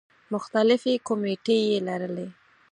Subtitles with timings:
[0.33, 2.27] مختلفې کومیټې یې لرلې.